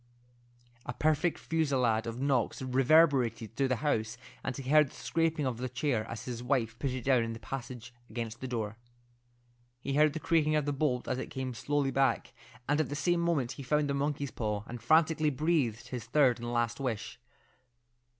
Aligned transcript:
A 0.87 0.93
perfect 0.93 1.37
fusillade 1.37 2.07
of 2.07 2.19
knocks 2.19 2.59
reverberated 2.63 3.55
through 3.55 3.67
the 3.67 3.75
house, 3.85 4.17
and 4.43 4.57
he 4.57 4.67
heard 4.67 4.89
the 4.89 4.95
scraping 4.95 5.45
of 5.45 5.61
a 5.61 5.69
chair 5.69 6.05
as 6.09 6.25
his 6.25 6.41
wife 6.41 6.79
put 6.79 6.89
it 6.89 7.03
down 7.03 7.21
in 7.23 7.33
the 7.33 7.39
passage 7.39 7.93
against 8.09 8.41
the 8.41 8.47
door. 8.47 8.77
He 9.79 9.93
heard 9.93 10.13
the 10.13 10.19
creaking 10.19 10.55
of 10.55 10.65
the 10.65 10.73
bolt 10.73 11.07
as 11.07 11.19
it 11.19 11.27
came 11.29 11.53
slowly 11.53 11.91
back, 11.91 12.33
and 12.67 12.81
at 12.81 12.89
the 12.89 12.95
same 12.95 13.19
moment 13.19 13.51
he 13.51 13.61
found 13.61 13.87
the 13.91 13.93
monkey's 13.93 14.31
paw, 14.31 14.63
and 14.65 14.81
frantically 14.81 15.29
breathed 15.29 15.89
his 15.89 16.05
third 16.05 16.39
and 16.39 16.51
last 16.51 16.79
wish. 16.79 17.19